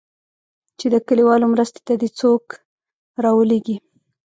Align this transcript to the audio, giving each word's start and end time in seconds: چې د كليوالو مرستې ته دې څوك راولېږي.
چې 0.77 0.85
د 0.93 0.95
كليوالو 1.07 1.51
مرستې 1.53 1.81
ته 1.87 1.93
دې 2.01 2.09
څوك 2.19 2.45
راولېږي. 3.23 3.77